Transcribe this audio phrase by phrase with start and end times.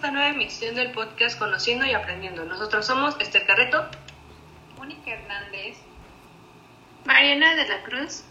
[0.00, 2.42] esta nueva emisión del podcast Conociendo y Aprendiendo.
[2.46, 3.86] Nosotros somos Esther Carreto,
[4.78, 5.76] Mónica Hernández,
[7.04, 8.24] Mariana de la Cruz,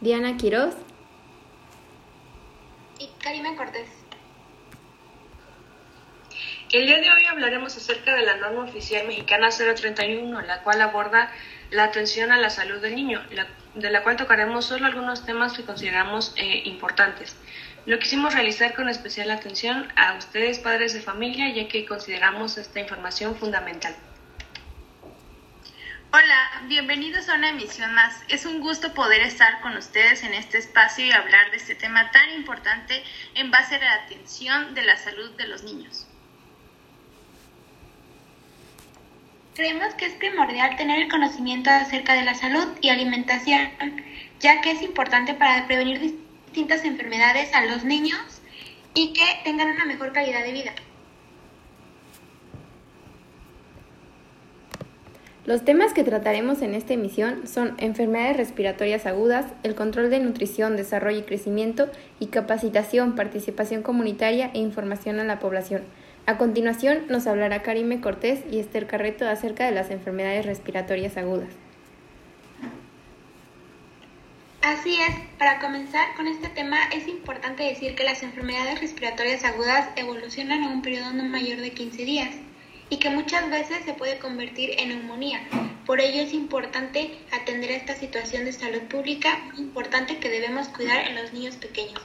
[0.00, 0.76] Diana Quiroz
[3.00, 3.90] y Karina Cortés.
[6.70, 11.32] El día de hoy hablaremos acerca de la norma oficial mexicana 031, la cual aborda
[11.70, 13.22] la atención a la salud del niño,
[13.74, 17.36] de la cual tocaremos solo algunos temas que consideramos eh, importantes.
[17.86, 22.80] Lo quisimos realizar con especial atención a ustedes, padres de familia, ya que consideramos esta
[22.80, 23.94] información fundamental.
[26.10, 28.22] Hola, bienvenidos a una emisión más.
[28.28, 32.10] Es un gusto poder estar con ustedes en este espacio y hablar de este tema
[32.10, 33.04] tan importante
[33.34, 36.06] en base a la atención de la salud de los niños.
[39.58, 43.68] Creemos que es primordial tener el conocimiento acerca de la salud y alimentación,
[44.38, 48.20] ya que es importante para prevenir distintas enfermedades a los niños
[48.94, 50.70] y que tengan una mejor calidad de vida.
[55.44, 60.76] Los temas que trataremos en esta emisión son enfermedades respiratorias agudas, el control de nutrición,
[60.76, 65.82] desarrollo y crecimiento y capacitación, participación comunitaria e información a la población.
[66.28, 71.48] A continuación nos hablará Karime Cortés y Esther Carreto acerca de las enfermedades respiratorias agudas.
[74.60, 79.88] Así es, para comenzar con este tema es importante decir que las enfermedades respiratorias agudas
[79.96, 82.34] evolucionan en un periodo no mayor de 15 días
[82.90, 85.40] y que muchas veces se puede convertir en neumonía.
[85.86, 91.08] Por ello es importante atender a esta situación de salud pública importante que debemos cuidar
[91.08, 92.02] en los niños pequeños.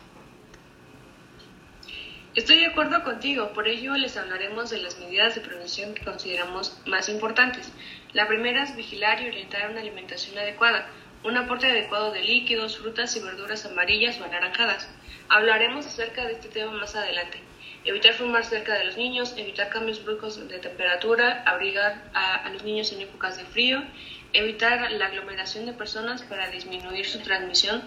[2.36, 6.76] Estoy de acuerdo contigo, por ello les hablaremos de las medidas de prevención que consideramos
[6.88, 7.72] más importantes.
[8.14, 10.88] La primera es vigilar y orientar una alimentación adecuada,
[11.24, 14.90] un aporte adecuado de líquidos, frutas y verduras amarillas o anaranjadas.
[15.30, 17.38] Hablaremos acerca de este tema más adelante.
[17.86, 22.92] Evitar fumar cerca de los niños, evitar cambios bruscos de temperatura, abrigar a, los niños
[22.94, 23.84] en épocas de frío,
[24.32, 27.84] evitar la aglomeración de personas para disminuir su transmisión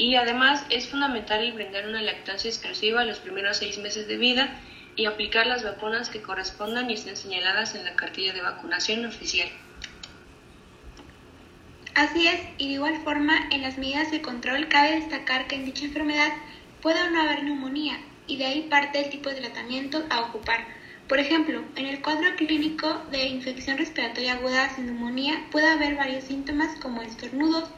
[0.00, 4.58] y además es fundamental brindar una lactancia exclusiva los primeros seis meses de vida
[4.96, 9.50] y aplicar las vacunas que correspondan y estén señaladas en la cartilla de vacunación oficial.
[11.94, 15.66] Así es, y de igual forma, en las medidas de control cabe destacar que en
[15.66, 16.32] dicha enfermedad
[16.80, 20.64] puede o no haber neumonía, y de ahí parte el tipo de tratamiento a ocupar.
[21.08, 26.24] Por ejemplo, en el cuadro clínico de infección respiratoria aguda sin neumonía puede haber varios
[26.24, 27.68] síntomas como estornudos,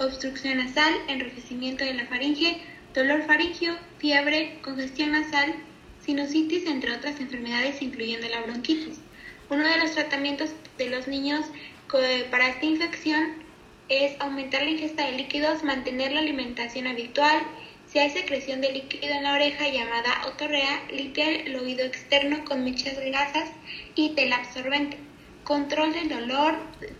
[0.00, 2.62] obstrucción nasal, enrojecimiento de la faringe,
[2.94, 5.54] dolor faringio, fiebre, congestión nasal,
[6.04, 8.98] sinusitis, entre otras enfermedades incluyendo la bronquitis.
[9.50, 11.44] Uno de los tratamientos de los niños
[12.30, 13.34] para esta infección
[13.88, 17.42] es aumentar la ingesta de líquidos, mantener la alimentación habitual.
[17.86, 22.62] Si hay secreción de líquido en la oreja llamada otorrea, limpia el oído externo con
[22.62, 23.50] muchas grasas
[23.96, 24.96] y tela absorbente.
[25.42, 26.54] Control del dolor,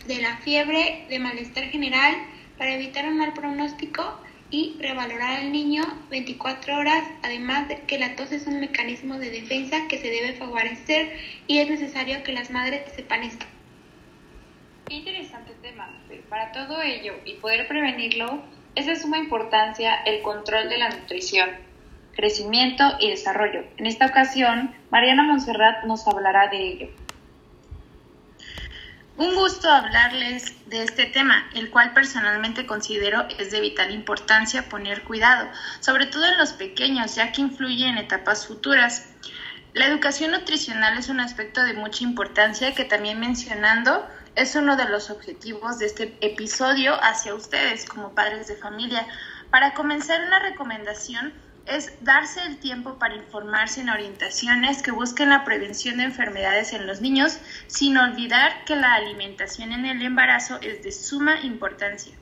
[0.06, 2.16] de la fiebre, de malestar general,
[2.60, 8.16] para evitar un mal pronóstico y revalorar al niño 24 horas, además de que la
[8.16, 11.16] tos es un mecanismo de defensa que se debe favorecer
[11.46, 13.46] y es necesario que las madres sepan esto.
[14.86, 15.88] Qué interesante tema.
[16.28, 18.42] Para todo ello y poder prevenirlo,
[18.74, 21.48] es de suma importancia el control de la nutrición,
[22.14, 23.64] crecimiento y desarrollo.
[23.78, 26.88] En esta ocasión, Mariana Monserrat nos hablará de ello.
[29.20, 35.04] Un gusto hablarles de este tema, el cual personalmente considero es de vital importancia poner
[35.04, 35.46] cuidado,
[35.80, 39.10] sobre todo en los pequeños, ya que influye en etapas futuras.
[39.74, 44.88] La educación nutricional es un aspecto de mucha importancia que también mencionando es uno de
[44.88, 49.06] los objetivos de este episodio hacia ustedes como padres de familia.
[49.50, 51.34] Para comenzar una recomendación,
[51.66, 56.86] es darse el tiempo para informarse en orientaciones que busquen la prevención de enfermedades en
[56.86, 62.14] los niños, sin olvidar que la alimentación en el embarazo es de suma importancia.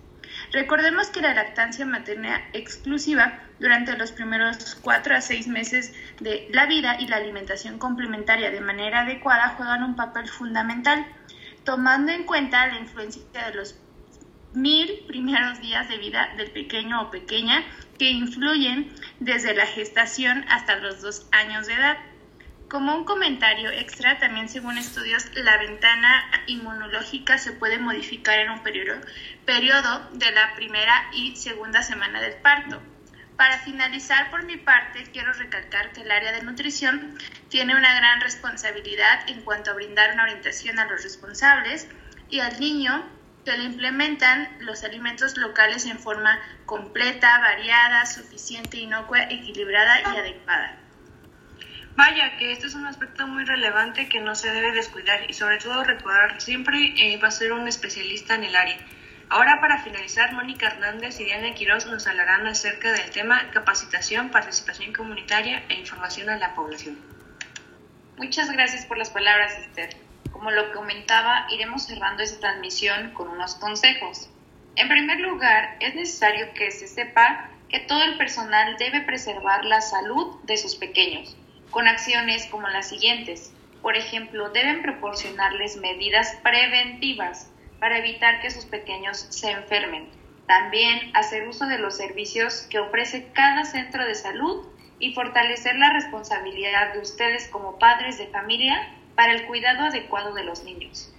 [0.52, 6.66] Recordemos que la lactancia materna exclusiva durante los primeros 4 a 6 meses de la
[6.66, 11.06] vida y la alimentación complementaria de manera adecuada juegan un papel fundamental,
[11.64, 13.74] tomando en cuenta la influencia de los
[14.60, 17.64] mil primeros días de vida del pequeño o pequeña
[17.98, 21.98] que influyen desde la gestación hasta los dos años de edad.
[22.68, 28.62] Como un comentario extra, también según estudios, la ventana inmunológica se puede modificar en un
[28.62, 29.00] periodo,
[29.46, 32.82] periodo de la primera y segunda semana del parto.
[33.36, 37.16] Para finalizar, por mi parte, quiero recalcar que el área de nutrición
[37.48, 41.88] tiene una gran responsabilidad en cuanto a brindar una orientación a los responsables
[42.28, 43.08] y al niño
[43.48, 50.76] que le implementan los alimentos locales en forma completa, variada, suficiente, inocua, equilibrada y adecuada.
[51.96, 55.56] Vaya, que este es un aspecto muy relevante que no se debe descuidar y sobre
[55.56, 58.76] todo recordar siempre eh, va a ser un especialista en el área.
[59.30, 64.92] Ahora para finalizar, Mónica Hernández y Diana Quiroz nos hablarán acerca del tema capacitación, participación
[64.92, 66.98] comunitaria e información a la población.
[68.18, 70.07] Muchas gracias por las palabras, Esther.
[70.32, 74.30] Como lo comentaba, iremos cerrando esta transmisión con unos consejos.
[74.76, 79.80] En primer lugar, es necesario que se sepa que todo el personal debe preservar la
[79.80, 81.36] salud de sus pequeños,
[81.70, 83.52] con acciones como las siguientes.
[83.82, 90.08] Por ejemplo, deben proporcionarles medidas preventivas para evitar que sus pequeños se enfermen.
[90.46, 94.66] También hacer uso de los servicios que ofrece cada centro de salud
[94.98, 100.44] y fortalecer la responsabilidad de ustedes como padres de familia para el cuidado adecuado de
[100.44, 101.10] los niños.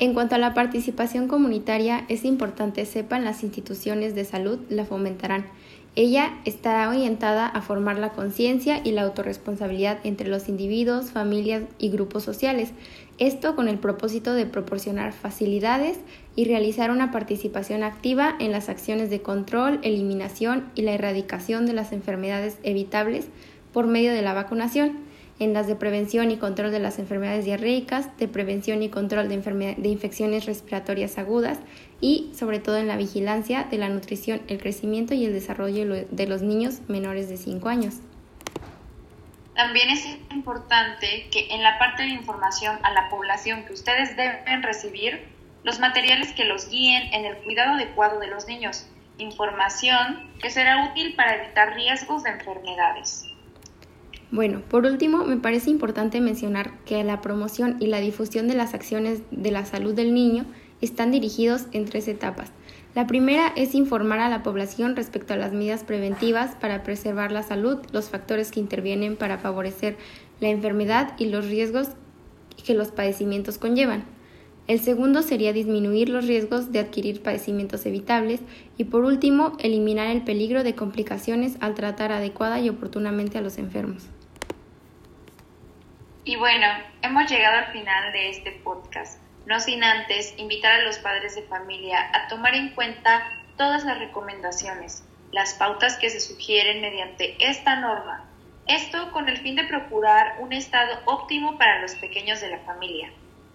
[0.00, 5.46] En cuanto a la participación comunitaria, es importante sepan las instituciones de salud la fomentarán.
[5.94, 11.90] Ella estará orientada a formar la conciencia y la autorresponsabilidad entre los individuos, familias y
[11.90, 12.72] grupos sociales,
[13.18, 16.00] esto con el propósito de proporcionar facilidades
[16.34, 21.74] y realizar una participación activa en las acciones de control, eliminación y la erradicación de
[21.74, 23.28] las enfermedades evitables
[23.72, 25.11] por medio de la vacunación,
[25.42, 29.74] en las de prevención y control de las enfermedades diarreicas, de prevención y control de,
[29.76, 31.58] de infecciones respiratorias agudas
[32.00, 36.26] y sobre todo en la vigilancia de la nutrición, el crecimiento y el desarrollo de
[36.26, 37.96] los niños menores de 5 años.
[39.54, 44.62] También es importante que en la parte de información a la población que ustedes deben
[44.62, 45.26] recibir,
[45.64, 48.88] los materiales que los guíen en el cuidado adecuado de los niños,
[49.18, 53.31] información que será útil para evitar riesgos de enfermedades.
[54.32, 58.72] Bueno, por último, me parece importante mencionar que la promoción y la difusión de las
[58.72, 60.46] acciones de la salud del niño
[60.80, 62.50] están dirigidos en tres etapas.
[62.94, 67.42] La primera es informar a la población respecto a las medidas preventivas para preservar la
[67.42, 69.98] salud, los factores que intervienen para favorecer
[70.40, 71.88] la enfermedad y los riesgos
[72.64, 74.04] que los padecimientos conllevan.
[74.66, 78.40] El segundo sería disminuir los riesgos de adquirir padecimientos evitables
[78.78, 83.58] y por último, eliminar el peligro de complicaciones al tratar adecuada y oportunamente a los
[83.58, 84.04] enfermos.
[86.24, 86.66] Y bueno,
[87.02, 91.42] hemos llegado al final de este podcast no sin antes invitar a los padres de
[91.42, 93.22] familia a tomar en cuenta
[93.56, 98.24] todas las recomendaciones, las pautas que se sugieren mediante esta norma.
[98.66, 103.10] Esto con el fin de procurar un estado óptimo para los pequeños de la familia.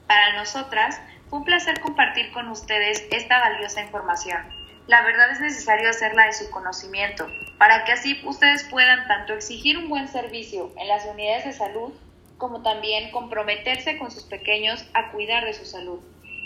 [0.08, 1.00] Para nosotras
[1.30, 4.46] fue un placer compartir con ustedes esta valiosa información.
[4.88, 7.28] La verdad es necesario hacerla de su conocimiento,
[7.58, 11.94] para que así ustedes puedan tanto exigir un buen servicio en las unidades de salud
[12.38, 16.00] como también comprometerse con sus pequeños a cuidar de su salud.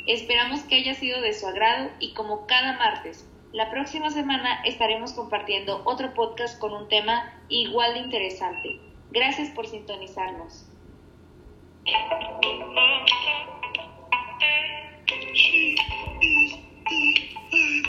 [0.07, 5.11] Esperamos que haya sido de su agrado y como cada martes, la próxima semana estaremos
[5.11, 8.79] compartiendo otro podcast con un tema igual de interesante.
[9.11, 10.65] Gracias por sintonizarnos.